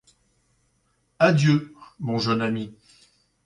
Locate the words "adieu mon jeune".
1.19-2.41